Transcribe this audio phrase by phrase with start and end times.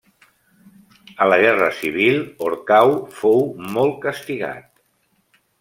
[1.25, 2.17] A la Guerra Civil,
[2.47, 4.69] Orcau fou molt castigat.